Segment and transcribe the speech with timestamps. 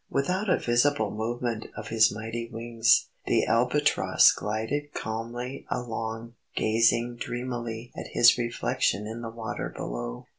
[0.09, 7.91] Without a visible movement of his mighty wings, the Albatross glided calmly along, gazing dreamily
[7.95, 10.25] at his reflection in the water below.